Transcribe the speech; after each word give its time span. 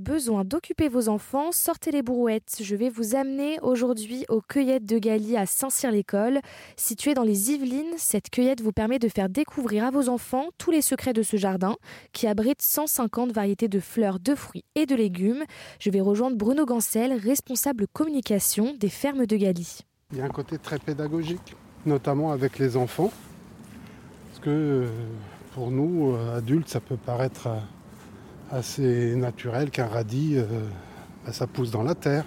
Besoin 0.00 0.46
d'occuper 0.46 0.88
vos 0.88 1.10
enfants, 1.10 1.52
sortez 1.52 1.90
les 1.90 2.00
brouettes. 2.00 2.56
Je 2.62 2.74
vais 2.74 2.88
vous 2.88 3.16
amener 3.16 3.60
aujourd'hui 3.60 4.24
aux 4.30 4.40
cueillettes 4.40 4.86
de 4.86 4.98
Galie 4.98 5.36
à 5.36 5.44
Saint-Cyr-l'École. 5.44 6.40
Située 6.74 7.12
dans 7.12 7.22
les 7.22 7.50
Yvelines, 7.50 7.92
cette 7.98 8.30
cueillette 8.30 8.62
vous 8.62 8.72
permet 8.72 8.98
de 8.98 9.10
faire 9.10 9.28
découvrir 9.28 9.84
à 9.84 9.90
vos 9.90 10.08
enfants 10.08 10.46
tous 10.56 10.70
les 10.70 10.80
secrets 10.80 11.12
de 11.12 11.22
ce 11.22 11.36
jardin 11.36 11.76
qui 12.12 12.26
abrite 12.26 12.62
150 12.62 13.32
variétés 13.32 13.68
de 13.68 13.78
fleurs, 13.78 14.20
de 14.20 14.34
fruits 14.34 14.64
et 14.74 14.86
de 14.86 14.94
légumes. 14.94 15.44
Je 15.78 15.90
vais 15.90 16.00
rejoindre 16.00 16.38
Bruno 16.38 16.64
Gancel, 16.64 17.12
responsable 17.12 17.86
communication 17.86 18.74
des 18.80 18.88
fermes 18.88 19.26
de 19.26 19.36
Galie. 19.36 19.80
Il 20.12 20.18
y 20.18 20.22
a 20.22 20.24
un 20.24 20.30
côté 20.30 20.56
très 20.56 20.78
pédagogique, 20.78 21.54
notamment 21.84 22.32
avec 22.32 22.58
les 22.58 22.78
enfants. 22.78 23.12
Parce 24.30 24.40
que 24.40 24.48
euh, 24.48 24.88
pour 25.52 25.70
nous, 25.70 26.14
euh, 26.14 26.38
adultes, 26.38 26.70
ça 26.70 26.80
peut 26.80 26.96
paraître 26.96 27.48
euh, 27.48 27.58
assez 28.50 29.14
naturel 29.14 29.70
qu'un 29.70 29.86
radis, 29.86 30.34
euh, 30.36 30.44
bah, 31.24 31.32
ça 31.32 31.46
pousse 31.46 31.70
dans 31.70 31.82
la 31.82 31.94
terre, 31.94 32.24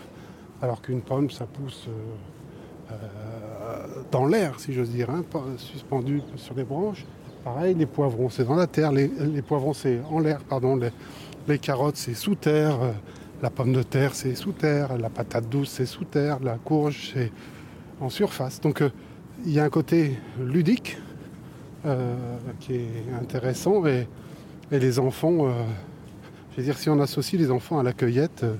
alors 0.61 0.81
qu'une 0.81 1.02
pomme, 1.02 1.30
ça 1.30 1.45
pousse 1.45 1.88
euh, 1.89 2.93
euh, 2.93 4.03
dans 4.11 4.25
l'air, 4.25 4.59
si 4.59 4.73
j'ose 4.73 4.89
dire, 4.89 5.09
hein, 5.09 5.23
suspendu 5.57 6.21
sur 6.35 6.55
les 6.55 6.63
branches. 6.63 7.05
Pareil, 7.44 7.75
les 7.75 7.85
poivrons, 7.85 8.30
c'est 8.30 8.45
dans 8.45 8.55
la 8.55 8.67
terre, 8.67 8.91
les, 8.91 9.07
les 9.07 9.41
poivrons, 9.41 9.73
c'est 9.73 9.99
en 10.09 10.20
l'air, 10.20 10.39
pardon, 10.39 10.77
les, 10.77 10.91
les 11.47 11.59
carottes, 11.59 11.97
c'est 11.97 12.13
sous 12.13 12.35
terre, 12.35 12.77
la 13.41 13.49
pomme 13.49 13.73
de 13.73 13.83
terre, 13.83 14.16
c'est 14.16 14.35
sous 14.35 14.53
terre, 14.53 14.97
la 14.97 15.09
patate 15.09 15.49
douce, 15.49 15.69
c'est 15.69 15.85
sous 15.85 16.05
terre, 16.05 16.39
la 16.41 16.58
courge, 16.58 17.11
c'est 17.13 17.31
en 17.99 18.09
surface. 18.09 18.61
Donc, 18.61 18.81
il 19.45 19.52
y 19.52 19.59
a 19.59 19.66
un 19.66 19.69
côté 19.69 20.17
ludique 20.39 20.97
qui 22.61 22.75
est 22.75 23.13
intéressant 23.19 23.85
et, 23.85 24.08
et 24.71 24.80
les 24.80 24.99
enfants 24.99 25.53
je 26.53 26.62
veux 26.62 26.66
dire, 26.66 26.77
si 26.77 26.88
on 26.89 26.99
associe 26.99 27.41
les 27.41 27.49
enfants 27.49 27.80
à 27.80 27.84
la 27.84 27.93
cueillette, 27.93 28.43
euh, 28.43 28.53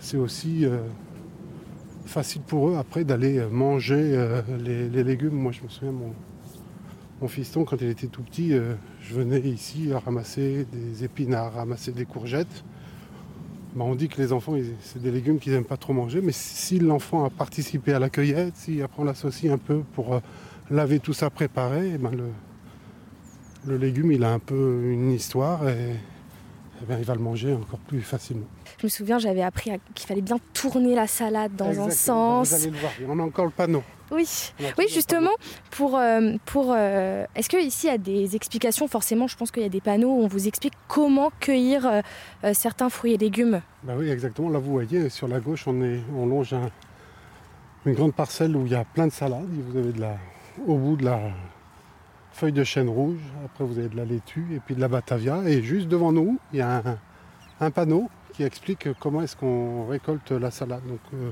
c'est 0.00 0.16
aussi 0.16 0.66
euh, 0.66 0.78
facile 2.04 2.42
pour 2.42 2.68
eux 2.68 2.76
après 2.76 3.04
d'aller 3.04 3.38
euh, 3.38 3.48
manger 3.48 4.42
les, 4.58 5.04
légumes. 5.04 5.34
Moi, 5.34 5.52
je 5.52 5.62
me 5.62 5.68
souviens, 5.68 5.92
mon, 5.92 6.12
mon 7.20 7.28
fiston, 7.28 7.64
quand 7.64 7.80
il 7.80 7.90
était 7.90 8.08
tout 8.08 8.22
petit, 8.22 8.54
je 9.00 9.14
venais 9.14 9.38
ici 9.38 9.92
à 9.92 10.00
ramasser 10.00 10.66
des 10.72 11.04
épinards, 11.04 11.54
ramasser 11.54 11.92
des 11.92 12.06
courgettes. 12.06 12.64
Ben, 13.76 13.84
on 13.84 13.94
dit 13.94 14.08
que 14.08 14.20
les 14.20 14.32
enfants, 14.32 14.56
c'est 14.80 15.00
des 15.00 15.12
légumes 15.12 15.38
qu'ils 15.38 15.52
n'aiment 15.52 15.64
pas 15.64 15.76
trop 15.76 15.92
manger, 15.92 16.20
mais 16.20 16.32
si 16.32 16.80
l'enfant 16.80 17.24
a 17.24 17.30
participé 17.30 17.92
à 17.92 18.00
la 18.00 18.10
cueillette, 18.10 18.56
si 18.56 18.82
après 18.82 19.00
on 19.00 19.04
l'associe 19.04 19.52
un 19.52 19.58
peu 19.58 19.82
pour 19.94 20.20
laver 20.72 20.98
tout 20.98 21.12
ça 21.12 21.30
préparé, 21.30 21.96
ben 21.98 22.10
le, 23.64 23.76
légume, 23.76 24.10
il 24.10 24.24
a 24.24 24.32
un 24.32 24.40
peu 24.40 24.90
une 24.90 25.12
histoire 25.12 25.60
eh 26.82 26.86
bien, 26.86 26.98
il 26.98 27.04
va 27.04 27.14
le 27.14 27.20
manger 27.20 27.54
encore 27.54 27.78
plus 27.78 28.00
facilement. 28.00 28.46
Je 28.78 28.86
me 28.86 28.90
souviens, 28.90 29.18
j'avais 29.18 29.42
appris 29.42 29.70
qu'il 29.94 30.06
fallait 30.06 30.22
bien 30.22 30.38
tourner 30.52 30.94
la 30.94 31.06
salade 31.06 31.54
dans 31.54 31.68
Exactement. 31.68 31.86
un 32.40 32.44
sens. 32.44 32.48
Vous 32.48 32.54
allez 32.54 32.70
le 32.70 32.78
voir, 32.78 32.92
on 33.08 33.18
a 33.18 33.22
encore 33.22 33.44
le 33.44 33.50
panneau. 33.50 33.82
Oui, 34.10 34.52
oui 34.76 34.86
justement, 34.90 35.30
pour, 35.70 35.96
euh, 35.96 36.32
pour 36.44 36.72
euh, 36.76 37.24
est-ce 37.34 37.48
que 37.48 37.56
ici 37.56 37.86
il 37.86 37.90
y 37.90 37.94
a 37.94 37.98
des 37.98 38.36
explications? 38.36 38.86
Forcément, 38.86 39.26
je 39.26 39.36
pense 39.36 39.50
qu'il 39.50 39.62
y 39.62 39.66
a 39.66 39.70
des 39.70 39.80
panneaux 39.80 40.10
où 40.10 40.22
on 40.22 40.26
vous 40.26 40.48
explique 40.48 40.74
comment 40.86 41.30
cueillir 41.40 41.86
euh, 41.86 42.52
certains 42.52 42.90
fruits 42.90 43.14
et 43.14 43.18
légumes. 43.18 43.62
Ben 43.84 43.96
oui, 43.96 44.10
exactement. 44.10 44.50
Là, 44.50 44.58
vous 44.58 44.72
voyez, 44.72 45.08
sur 45.08 45.28
la 45.28 45.40
gauche, 45.40 45.66
on, 45.66 45.80
est, 45.82 46.00
on 46.14 46.26
longe 46.26 46.52
un, 46.52 46.68
une 47.86 47.94
grande 47.94 48.12
parcelle 48.14 48.54
où 48.54 48.66
il 48.66 48.72
y 48.72 48.74
a 48.74 48.84
plein 48.84 49.06
de 49.06 49.12
salades. 49.12 49.48
Vous 49.48 49.78
avez 49.78 49.92
de 49.92 50.00
la, 50.00 50.16
au 50.66 50.76
bout 50.76 50.96
de 50.96 51.06
la, 51.06 51.18
feuilles 52.32 52.52
de 52.52 52.64
chêne 52.64 52.88
rouge, 52.88 53.20
après 53.44 53.64
vous 53.64 53.78
avez 53.78 53.88
de 53.88 53.96
la 53.96 54.04
laitue 54.04 54.46
et 54.54 54.60
puis 54.60 54.74
de 54.74 54.80
la 54.80 54.88
batavia. 54.88 55.42
Et 55.46 55.62
juste 55.62 55.88
devant 55.88 56.12
nous, 56.12 56.38
il 56.52 56.58
y 56.58 56.62
a 56.62 56.78
un, 56.78 56.98
un 57.60 57.70
panneau 57.70 58.08
qui 58.32 58.42
explique 58.42 58.88
comment 58.98 59.22
est-ce 59.22 59.36
qu'on 59.36 59.86
récolte 59.86 60.32
la 60.32 60.50
salade. 60.50 60.82
Donc, 60.86 61.00
euh, 61.14 61.30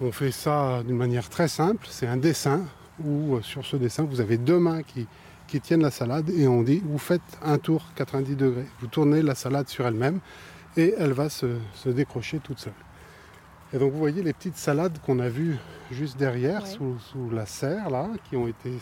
on 0.00 0.12
fait 0.12 0.30
ça 0.30 0.82
d'une 0.86 0.96
manière 0.96 1.28
très 1.28 1.48
simple, 1.48 1.86
c'est 1.90 2.06
un 2.06 2.16
dessin 2.16 2.62
où 3.04 3.36
euh, 3.36 3.42
sur 3.42 3.66
ce 3.66 3.76
dessin 3.76 4.04
vous 4.04 4.20
avez 4.20 4.38
deux 4.38 4.58
mains 4.58 4.82
qui, 4.82 5.06
qui 5.46 5.60
tiennent 5.60 5.82
la 5.82 5.90
salade 5.90 6.30
et 6.30 6.48
on 6.48 6.62
dit 6.62 6.82
vous 6.84 6.98
faites 6.98 7.20
un 7.42 7.58
tour 7.58 7.84
90 7.96 8.36
degrés. 8.36 8.66
Vous 8.80 8.86
tournez 8.86 9.20
la 9.20 9.34
salade 9.34 9.68
sur 9.68 9.86
elle-même 9.86 10.20
et 10.76 10.94
elle 10.96 11.12
va 11.12 11.28
se, 11.28 11.58
se, 11.74 11.88
décrocher 11.88 12.38
toute 12.38 12.60
seule. 12.60 12.72
Et 13.72 13.78
donc 13.78 13.92
vous 13.92 13.98
voyez 13.98 14.22
les 14.22 14.32
petites 14.32 14.56
salades 14.56 14.98
qu'on 15.04 15.18
a 15.18 15.28
vues 15.28 15.58
juste 15.90 16.16
derrière 16.16 16.62
ouais. 16.62 16.70
sous, 16.70 16.98
sous, 16.98 17.30
la 17.30 17.44
serre 17.44 17.90
là, 17.90 18.08
qui 18.28 18.36
ont 18.36 18.48
été 18.48 18.72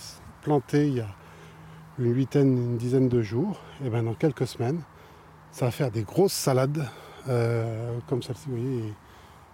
planté 0.42 0.88
il 0.88 0.94
y 0.94 1.00
a 1.00 1.08
une 1.98 2.14
huitaine, 2.14 2.56
une 2.56 2.76
dizaine 2.76 3.08
de 3.08 3.22
jours, 3.22 3.58
et 3.84 3.90
bien 3.90 4.02
dans 4.02 4.14
quelques 4.14 4.46
semaines, 4.46 4.82
ça 5.50 5.66
va 5.66 5.70
faire 5.70 5.90
des 5.90 6.02
grosses 6.02 6.32
salades 6.32 6.88
euh, 7.28 7.98
comme 8.06 8.22
celle-ci, 8.22 8.48
vous 8.48 8.56
voyez, 8.56 8.94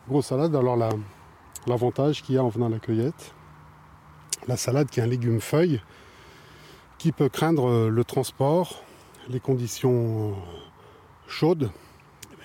grosses 0.08 0.26
salades. 0.26 0.54
Alors 0.54 0.76
l'avantage 1.66 2.20
la, 2.20 2.26
qu'il 2.26 2.34
y 2.34 2.38
a 2.38 2.44
en 2.44 2.48
venant 2.48 2.66
à 2.66 2.70
la 2.70 2.78
cueillette, 2.78 3.34
la 4.46 4.56
salade 4.56 4.88
qui 4.88 5.00
est 5.00 5.02
un 5.02 5.06
légume 5.06 5.40
feuille, 5.40 5.80
qui 6.98 7.12
peut 7.12 7.28
craindre 7.28 7.88
le 7.88 8.04
transport, 8.04 8.82
les 9.28 9.40
conditions 9.40 10.34
chaudes. 11.26 11.70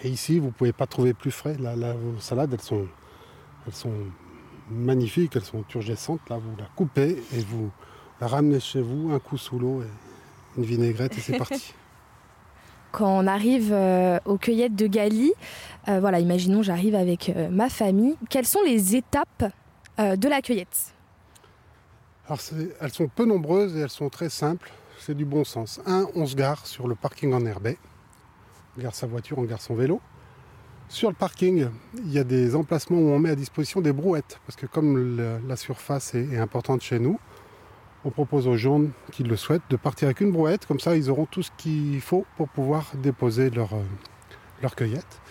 Et 0.01 0.09
ici, 0.09 0.39
vous 0.39 0.47
ne 0.47 0.51
pouvez 0.51 0.73
pas 0.73 0.87
trouver 0.87 1.13
plus 1.13 1.31
frais. 1.31 1.57
La, 1.59 1.75
la, 1.75 1.93
vos 1.93 2.19
salades, 2.19 2.53
elles 2.53 2.61
sont, 2.61 2.87
elles 3.67 3.73
sont 3.73 3.93
magnifiques, 4.71 5.35
elles 5.35 5.43
sont 5.43 5.63
turgescentes. 5.63 6.21
Là, 6.29 6.37
vous 6.37 6.55
la 6.57 6.69
coupez 6.75 7.21
et 7.33 7.39
vous, 7.39 7.69
la 8.21 8.27
ramener 8.27 8.59
chez 8.59 8.81
vous, 8.81 9.11
un 9.13 9.19
coup 9.19 9.37
sous 9.37 9.59
l'eau 9.59 9.81
et 9.81 10.57
une 10.57 10.65
vinaigrette 10.65 11.17
et 11.17 11.21
c'est 11.21 11.37
parti. 11.37 11.73
Quand 12.91 13.19
on 13.19 13.27
arrive 13.27 13.71
euh, 13.71 14.19
aux 14.25 14.37
cueillettes 14.37 14.75
de 14.75 14.87
Galie, 14.87 15.33
euh, 15.87 15.99
voilà, 15.99 16.19
imaginons 16.19 16.63
j'arrive 16.63 16.95
avec 16.95 17.29
euh, 17.29 17.49
ma 17.49 17.69
famille, 17.69 18.15
quelles 18.29 18.47
sont 18.47 18.63
les 18.63 18.95
étapes 18.95 19.53
euh, 19.99 20.15
de 20.15 20.27
la 20.27 20.41
cueillette? 20.41 20.93
Alors 22.25 22.39
elles 22.81 22.91
sont 22.91 23.07
peu 23.07 23.25
nombreuses 23.25 23.75
et 23.75 23.79
elles 23.79 23.89
sont 23.89 24.09
très 24.09 24.29
simples, 24.29 24.71
c'est 24.99 25.15
du 25.15 25.25
bon 25.25 25.43
sens. 25.43 25.81
Un, 25.85 26.07
on 26.15 26.25
se 26.25 26.35
gare 26.35 26.65
sur 26.65 26.87
le 26.87 26.95
parking 26.95 27.33
en 27.33 27.45
herbé, 27.45 27.77
on 28.77 28.81
gare 28.81 28.95
sa 28.95 29.07
voiture, 29.07 29.37
on 29.37 29.43
gare 29.43 29.61
son 29.61 29.75
vélo. 29.75 30.01
Sur 30.89 31.09
le 31.09 31.15
parking, 31.15 31.67
il 32.03 32.11
y 32.11 32.17
a 32.17 32.23
des 32.23 32.55
emplacements 32.55 32.97
où 32.97 33.09
on 33.09 33.19
met 33.19 33.29
à 33.29 33.35
disposition 33.35 33.79
des 33.79 33.93
brouettes, 33.93 34.39
parce 34.47 34.55
que 34.55 34.65
comme 34.65 35.17
le, 35.17 35.39
la 35.47 35.55
surface 35.55 36.15
est, 36.15 36.33
est 36.33 36.39
importante 36.39 36.81
chez 36.81 36.97
nous, 36.97 37.19
on 38.05 38.09
propose 38.11 38.47
aux 38.47 38.57
gens 38.57 38.81
qui 39.11 39.23
le 39.23 39.35
souhaitent 39.35 39.69
de 39.69 39.75
partir 39.75 40.07
avec 40.07 40.21
une 40.21 40.31
brouette, 40.31 40.65
comme 40.65 40.79
ça 40.79 40.95
ils 40.95 41.09
auront 41.09 41.25
tout 41.25 41.43
ce 41.43 41.51
qu'il 41.57 42.01
faut 42.01 42.25
pour 42.37 42.47
pouvoir 42.49 42.91
déposer 42.95 43.49
leur, 43.49 43.73
euh, 43.73 43.83
leur 44.61 44.75
cueillette. 44.75 45.21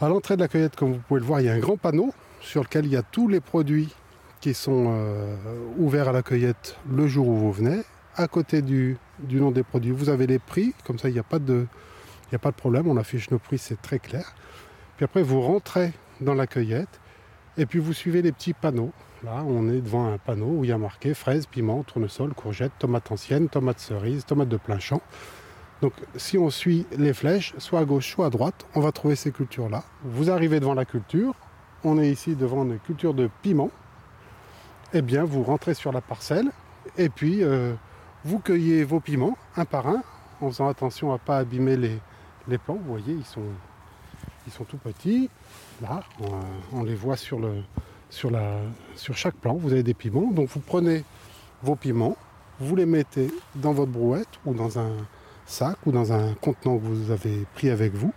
À 0.00 0.08
l'entrée 0.08 0.36
de 0.36 0.40
la 0.40 0.48
cueillette, 0.48 0.76
comme 0.76 0.94
vous 0.94 1.00
pouvez 1.06 1.20
le 1.20 1.26
voir, 1.26 1.40
il 1.40 1.46
y 1.46 1.48
a 1.48 1.52
un 1.52 1.58
grand 1.58 1.76
panneau 1.76 2.12
sur 2.40 2.62
lequel 2.62 2.86
il 2.86 2.92
y 2.92 2.96
a 2.96 3.02
tous 3.02 3.28
les 3.28 3.40
produits 3.40 3.94
qui 4.40 4.54
sont 4.54 4.86
euh, 4.88 5.36
ouverts 5.78 6.08
à 6.08 6.12
la 6.12 6.22
cueillette 6.22 6.76
le 6.90 7.06
jour 7.06 7.28
où 7.28 7.36
vous 7.36 7.52
venez. 7.52 7.82
À 8.16 8.26
côté 8.26 8.60
du, 8.60 8.98
nom 9.30 9.52
des 9.52 9.62
produits, 9.62 9.92
vous 9.92 10.08
avez 10.08 10.26
les 10.26 10.38
prix, 10.38 10.74
comme 10.84 10.98
ça 10.98 11.08
il 11.08 11.12
n'y 11.12 11.18
a, 11.18 11.22
a 11.22 11.24
pas 11.24 11.38
de 11.38 11.66
problème, 12.56 12.88
on 12.88 12.96
affiche 12.96 13.30
nos 13.30 13.38
prix, 13.38 13.58
c'est 13.58 13.80
très 13.80 13.98
clair. 13.98 14.34
Puis 14.96 15.04
après, 15.04 15.22
vous 15.22 15.40
rentrez 15.40 15.92
dans 16.20 16.34
la 16.34 16.46
cueillette 16.46 17.00
et 17.56 17.66
puis 17.66 17.78
vous 17.78 17.92
suivez 17.92 18.22
les 18.22 18.32
petits 18.32 18.52
panneaux. 18.52 18.92
Là, 19.24 19.44
on 19.46 19.68
est 19.68 19.80
devant 19.80 20.12
un 20.12 20.18
panneau 20.18 20.48
où 20.48 20.64
il 20.64 20.70
y 20.70 20.72
a 20.72 20.78
marqué 20.78 21.14
fraises, 21.14 21.46
piment, 21.46 21.84
tournesol, 21.84 22.34
courgettes, 22.34 22.72
tomates 22.80 23.12
anciennes, 23.12 23.48
tomates 23.48 23.78
cerises, 23.78 24.26
tomates 24.26 24.48
de 24.48 24.56
plein 24.56 24.80
champ. 24.80 25.00
Donc 25.80 25.92
si 26.16 26.38
on 26.38 26.50
suit 26.50 26.86
les 26.96 27.12
flèches, 27.12 27.54
soit 27.58 27.80
à 27.80 27.84
gauche, 27.84 28.10
soit 28.10 28.26
à 28.26 28.30
droite, 28.30 28.66
on 28.74 28.80
va 28.80 28.90
trouver 28.90 29.14
ces 29.14 29.30
cultures-là. 29.30 29.84
Vous 30.02 30.30
arrivez 30.30 30.58
devant 30.58 30.74
la 30.74 30.84
culture, 30.84 31.34
on 31.84 32.00
est 32.00 32.10
ici 32.10 32.34
devant 32.34 32.64
une 32.64 32.80
culture 32.80 33.14
de 33.14 33.30
piment. 33.42 33.70
Eh 34.92 35.02
bien, 35.02 35.22
vous 35.22 35.44
rentrez 35.44 35.74
sur 35.74 35.92
la 35.92 36.00
parcelle 36.00 36.50
et 36.98 37.08
puis 37.08 37.44
euh, 37.44 37.74
vous 38.24 38.40
cueillez 38.40 38.82
vos 38.82 38.98
piments 38.98 39.38
un 39.56 39.64
par 39.64 39.86
un, 39.86 40.02
en 40.40 40.48
faisant 40.48 40.68
attention 40.68 41.10
à 41.10 41.14
ne 41.14 41.18
pas 41.18 41.38
abîmer 41.38 41.76
les, 41.76 41.98
les 42.48 42.58
plants. 42.58 42.78
Vous 42.84 42.90
voyez, 42.90 43.14
ils 43.14 43.24
sont, 43.24 44.64
tout 44.64 44.78
petits. 44.78 45.30
Là, 45.80 46.00
on 46.72 46.82
les 46.82 46.94
voit 46.94 47.16
sur, 47.16 47.38
le, 47.38 47.62
sur, 48.12 48.30
la, 48.30 48.58
sur 48.94 49.16
chaque 49.16 49.34
plan. 49.34 49.54
Vous 49.54 49.72
avez 49.72 49.82
des 49.82 49.94
piments. 49.94 50.30
Donc 50.30 50.48
vous 50.50 50.60
prenez 50.60 51.02
vos 51.62 51.74
piments, 51.74 52.16
vous 52.60 52.76
les 52.76 52.86
mettez 52.86 53.30
dans 53.56 53.72
votre 53.72 53.90
brouette 53.90 54.28
ou 54.44 54.52
dans 54.54 54.78
un 54.78 54.92
sac 55.46 55.78
ou 55.86 55.92
dans 55.92 56.12
un 56.12 56.34
contenant 56.34 56.78
que 56.78 56.84
vous 56.84 57.10
avez 57.10 57.46
pris 57.54 57.70
avec 57.70 57.94
vous. 57.94 58.12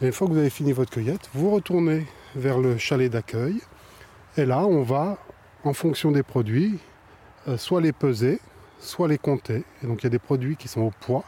Et 0.00 0.06
une 0.06 0.12
fois 0.12 0.28
que 0.28 0.32
vous 0.32 0.38
avez 0.38 0.50
fini 0.50 0.72
votre 0.72 0.90
cueillette, 0.92 1.28
vous 1.34 1.50
retournez 1.50 2.06
vers 2.36 2.58
le 2.58 2.78
chalet 2.78 3.10
d'accueil. 3.10 3.60
Et 4.36 4.46
là, 4.46 4.64
on 4.64 4.82
va, 4.82 5.18
en 5.64 5.72
fonction 5.72 6.12
des 6.12 6.22
produits, 6.22 6.78
euh, 7.48 7.56
soit 7.58 7.80
les 7.80 7.92
peser, 7.92 8.40
soit 8.78 9.08
les 9.08 9.18
compter. 9.18 9.64
Et 9.82 9.86
donc 9.86 10.02
il 10.02 10.04
y 10.04 10.06
a 10.06 10.10
des 10.10 10.20
produits 10.20 10.56
qui 10.56 10.68
sont 10.68 10.80
au 10.80 10.92
poids, 11.00 11.24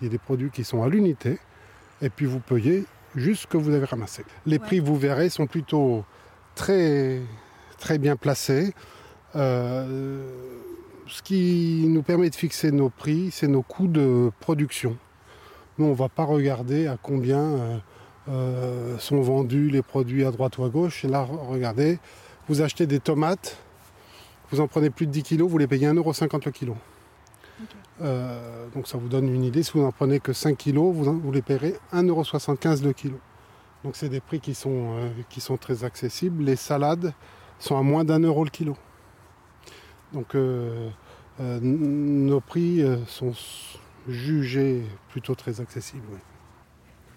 il 0.00 0.06
y 0.06 0.08
a 0.08 0.10
des 0.10 0.18
produits 0.18 0.50
qui 0.50 0.64
sont 0.64 0.82
à 0.82 0.88
l'unité. 0.88 1.38
Et 2.00 2.10
puis 2.10 2.26
vous 2.26 2.40
payez 2.40 2.84
juste 3.14 3.42
ce 3.42 3.46
que 3.46 3.56
vous 3.56 3.72
avez 3.72 3.84
ramassé. 3.86 4.24
Les 4.44 4.58
ouais. 4.58 4.58
prix, 4.58 4.80
vous 4.80 4.96
verrez, 4.96 5.28
sont 5.28 5.46
plutôt 5.46 6.04
très, 6.54 7.20
très 7.78 7.98
bien 7.98 8.16
placés. 8.16 8.74
Euh, 9.36 10.28
ce 11.06 11.22
qui 11.22 11.84
nous 11.88 12.02
permet 12.02 12.30
de 12.30 12.34
fixer 12.34 12.70
nos 12.72 12.90
prix, 12.90 13.30
c'est 13.30 13.48
nos 13.48 13.62
coûts 13.62 13.88
de 13.88 14.30
production. 14.40 14.96
Nous, 15.78 15.86
on 15.86 15.90
ne 15.90 15.94
va 15.94 16.08
pas 16.08 16.24
regarder 16.24 16.86
à 16.86 16.96
combien 17.00 17.82
sont 18.98 19.20
vendus 19.20 19.68
les 19.68 19.82
produits 19.82 20.24
à 20.24 20.30
droite 20.30 20.58
ou 20.58 20.64
à 20.64 20.68
gauche. 20.68 21.04
Et 21.04 21.08
là, 21.08 21.26
regardez, 21.48 21.98
vous 22.48 22.62
achetez 22.62 22.86
des 22.86 23.00
tomates, 23.00 23.56
vous 24.50 24.60
en 24.60 24.68
prenez 24.68 24.90
plus 24.90 25.06
de 25.06 25.12
10 25.12 25.22
kg, 25.22 25.42
vous 25.42 25.58
les 25.58 25.66
payez 25.66 25.86
1,50€ 25.86 26.44
le 26.44 26.50
kilo. 26.50 26.76
Euh, 28.00 28.66
donc 28.74 28.88
ça 28.88 28.98
vous 28.98 29.08
donne 29.08 29.32
une 29.32 29.44
idée. 29.44 29.62
Si 29.62 29.72
vous 29.72 29.80
n'en 29.80 29.92
prenez 29.92 30.20
que 30.20 30.32
5 30.32 30.56
kg, 30.56 30.76
vous, 30.76 31.32
les 31.32 31.42
payerez 31.42 31.74
1,75€ 31.92 32.82
le 32.82 32.92
kilo. 32.92 33.18
Donc 33.84 33.96
c'est 33.96 34.08
des 34.08 34.20
prix 34.20 34.40
qui 34.40 34.54
sont, 34.54 34.96
euh, 34.96 35.08
qui 35.28 35.40
sont 35.40 35.56
très 35.56 35.84
accessibles. 35.84 36.44
Les 36.44 36.56
salades 36.56 37.12
sont 37.58 37.76
à 37.76 37.82
moins 37.82 38.04
d'un 38.04 38.20
euro 38.20 38.44
le 38.44 38.50
kilo. 38.50 38.76
Donc 40.12 40.34
euh, 40.34 40.90
nos 41.40 42.40
prix 42.40 42.84
sont 43.06 43.32
jugés 44.08 44.82
plutôt 45.08 45.34
très 45.34 45.60
accessibles. 45.60 46.18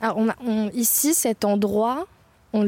Alors 0.02 0.18
ici, 0.74 1.14
cet 1.14 1.46
endroit, 1.46 2.08
on 2.54 2.64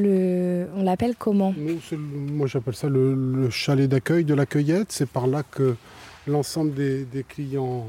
l'appelle 0.83 1.15
comment? 1.15 1.53
Moi 1.91 2.47
j'appelle 2.47 2.75
ça 2.75 2.89
le, 2.89 3.15
le 3.15 3.49
chalet 3.49 3.89
d'accueil 3.89 4.25
de 4.25 4.33
la 4.33 4.45
cueillette. 4.45 4.91
C'est 4.91 5.09
par 5.09 5.27
là 5.27 5.43
que 5.43 5.75
l'ensemble 6.27 6.73
des, 6.73 7.25
clients 7.27 7.87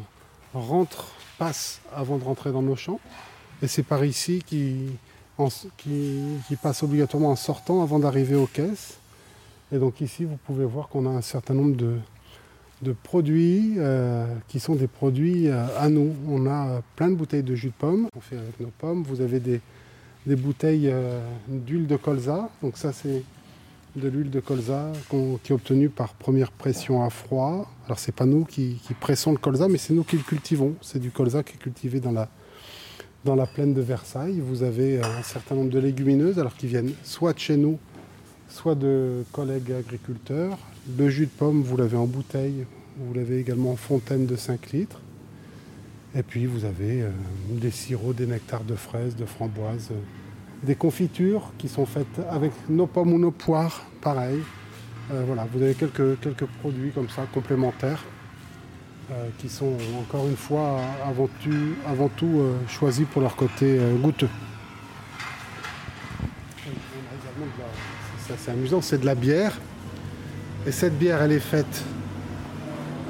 rentrent, 0.54 1.08
passent 1.38 1.81
avant 1.94 2.19
de 2.19 2.25
rentrer 2.25 2.52
dans 2.52 2.62
nos 2.62 2.76
champs. 2.76 3.00
Et 3.62 3.66
c'est 3.66 3.82
par 3.82 4.04
ici 4.04 4.43
qu'ils 4.46 4.93
qui, 5.76 6.56
passent 6.61 6.82
obligatoirement 6.82 7.31
en 7.31 7.37
sortant 7.37 7.82
avant 7.82 7.99
d'arriver 7.99 8.35
aux 8.35 8.46
caisses. 8.46 8.99
Et 9.73 9.79
donc 9.79 10.00
ici, 10.00 10.25
vous 10.25 10.38
pouvez 10.46 10.64
voir 10.64 10.88
qu'on 10.88 11.06
a 11.06 11.11
un 11.11 11.23
certain 11.23 11.55
nombre 11.55 11.76
de, 11.76 12.93
produits 13.02 13.75
euh, 13.76 14.26
qui 14.49 14.61
sont 14.61 14.75
des 14.75 14.87
produits 14.87 15.49
euh, 15.49 15.67
à 15.79 15.88
nous. 15.88 16.14
On 16.29 16.46
a 16.46 16.82
plein 16.96 17.08
de 17.08 17.14
bouteilles 17.14 17.43
de 17.43 17.55
jus 17.55 17.69
de 17.69 17.75
pomme, 17.79 18.08
on 18.17 18.20
fait 18.20 18.38
avec 18.38 18.58
nos 18.61 18.73
pommes. 18.79 19.02
Vous 19.02 19.20
avez 19.20 19.40
des, 19.40 19.61
bouteilles 20.26 20.88
euh, 20.90 21.20
d'huile 21.49 21.87
de 21.87 21.96
colza. 21.96 22.49
Donc 22.62 22.76
ça, 22.76 22.93
c'est 22.93 23.23
de 23.96 24.08
l'huile 24.08 24.31
de 24.31 24.40
colza 24.40 24.93
qui 25.11 25.52
est 25.52 25.55
obtenue 25.55 25.88
par 25.88 26.14
première 26.14 26.50
pression 26.50 27.02
à 27.05 27.11
froid. 27.11 27.70
Alors 27.87 27.99
c'est 27.99 28.14
pas 28.14 28.26
nous 28.26 28.44
qui, 28.44 28.81
pressons 29.00 29.32
le 29.32 29.38
colza, 29.38 29.69
mais 29.69 29.79
c'est 29.79 29.94
nous 29.94 30.05
qui 30.05 30.17
le 30.17 30.23
cultivons. 30.23 30.75
C'est 30.82 30.99
du 30.99 31.11
colza 31.11 31.43
qui 31.43 31.55
est 31.55 31.58
cultivé 31.58 32.00
dans 32.00 32.12
la, 32.12 32.29
dans 33.28 33.36
la 33.36 33.44
plaine 33.44 33.75
de 33.75 33.82
Versailles. 33.82 34.40
Vous 34.40 34.62
avez 34.62 35.02
un 35.02 35.22
certain 35.22 35.54
nombre 35.54 35.69
de 35.69 35.78
légumineuses, 35.78 36.38
alors 36.38 36.56
qui 36.56 36.66
viennent 36.66 36.92
soit 37.04 37.34
de 37.34 37.38
chez 37.38 37.58
nous, 37.58 37.78
soit 38.48 38.75
de 38.75 39.22
collègues 39.32 39.70
agriculteurs. 39.72 40.56
Le 40.98 41.10
jus 41.10 41.26
de 41.26 41.30
pomme, 41.30 41.60
vous 41.60 41.76
l'avez 41.76 41.98
en 41.98 42.06
bouteille, 42.06 42.64
vous 42.96 43.12
l'avez 43.12 43.38
également 43.38 43.72
en 43.72 43.76
fontaine 43.76 44.25
de 44.25 44.34
5 44.34 44.72
litres. 44.72 45.02
Et 46.14 46.22
puis 46.22 46.46
vous 46.46 46.64
avez 46.64 47.02
euh, 47.02 47.10
des 47.50 47.70
sirops, 47.70 48.16
des 48.16 48.26
nectars 48.26 48.64
de 48.64 48.75
fraises, 48.75 49.14
de 49.14 49.26
framboises, 49.26 49.90
des 50.62 50.75
confitures 50.75 51.52
qui 51.58 51.69
sont 51.69 51.84
faites 51.84 52.19
avec 52.30 52.52
nos 52.70 52.86
pommes 52.86 53.12
ou 53.12 53.19
nos 53.19 53.30
poires, 53.30 53.84
pareil. 54.00 54.38
Euh, 55.12 55.22
voilà, 55.26 55.46
vous 55.52 55.62
avez 55.62 55.75
quelques, 55.75 56.19
quelques 56.20 56.46
produits 56.60 56.92
comme 56.92 57.10
ça 57.10 57.26
complémentaires 57.34 58.02
euh, 58.02 58.17
qui 59.38 59.49
sont 59.49 59.72
encore 60.00 60.26
une 60.28 60.37
fois 60.37 60.81
avant 61.06 61.28
tout, 61.43 61.75
avant 61.87 62.08
tout 62.08 62.40
euh, 62.40 62.55
choisis 62.69 63.06
pour 63.06 63.22
leur 63.22 63.37
côté 63.37 63.78
goûteux. 64.02 64.28
C'est 68.37 68.50
amusant, 68.50 68.82
c'est 68.82 68.99
de 68.99 69.06
la 69.06 69.14
bière. 69.14 69.58
Et 70.66 70.72
cette 70.72 70.99
bière, 70.99 71.22
elle 71.22 71.32
est 71.32 71.38
faite 71.38 71.82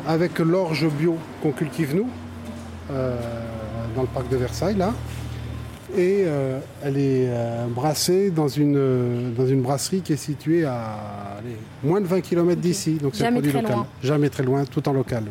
avec 0.06 0.38
l'orge 0.38 0.88
bio 0.88 1.16
qu'on 1.42 1.52
cultive 1.52 1.94
nous, 1.94 2.08
dans 2.88 4.02
le 4.02 4.08
parc 4.08 4.28
de 4.28 4.36
Versailles, 4.36 4.76
là 4.76 4.92
et 5.96 6.24
euh, 6.26 6.58
elle 6.82 6.98
est 6.98 7.26
euh, 7.28 7.66
brassée 7.68 8.30
dans 8.30 8.48
une, 8.48 9.32
dans 9.34 9.46
une 9.46 9.62
brasserie 9.62 10.02
qui 10.02 10.12
est 10.12 10.16
située 10.16 10.64
à 10.64 11.40
moins 11.82 12.00
de 12.00 12.06
20 12.06 12.20
km 12.20 12.60
d'ici. 12.60 12.94
Donc 12.94 13.14
c'est 13.14 13.26
un 13.26 13.32
produit 13.32 13.52
local. 13.52 13.76
Jamais 14.02 14.28
très 14.28 14.42
loin, 14.42 14.64
tout 14.64 14.86
en 14.88 14.92
local. 14.92 15.24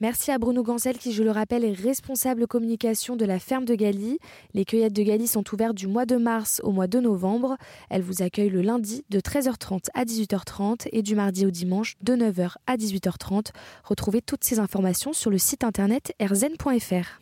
Merci 0.00 0.30
à 0.30 0.38
Bruno 0.38 0.62
Gancel 0.62 0.96
qui, 0.96 1.12
je 1.12 1.22
le 1.22 1.30
rappelle, 1.30 1.62
est 1.62 1.74
responsable 1.74 2.46
communication 2.46 3.16
de 3.16 3.26
la 3.26 3.38
ferme 3.38 3.66
de 3.66 3.74
Galie. 3.74 4.18
Les 4.54 4.64
cueillettes 4.64 4.94
de 4.94 5.02
Galie 5.02 5.26
sont 5.26 5.44
ouvertes 5.52 5.76
du 5.76 5.86
mois 5.86 6.06
de 6.06 6.16
mars 6.16 6.62
au 6.64 6.72
mois 6.72 6.86
de 6.86 7.00
novembre. 7.00 7.58
Elles 7.90 8.00
vous 8.00 8.22
accueillent 8.22 8.48
le 8.48 8.62
lundi 8.62 9.04
de 9.10 9.20
13h30 9.20 9.88
à 9.92 10.06
18h30 10.06 10.88
et 10.92 11.02
du 11.02 11.14
mardi 11.14 11.44
au 11.44 11.50
dimanche 11.50 11.96
de 12.02 12.14
9h 12.14 12.54
à 12.66 12.76
18h30. 12.78 13.48
Retrouvez 13.84 14.22
toutes 14.22 14.42
ces 14.42 14.58
informations 14.58 15.12
sur 15.12 15.30
le 15.30 15.36
site 15.36 15.64
internet 15.64 16.14
erzen.fr. 16.18 17.20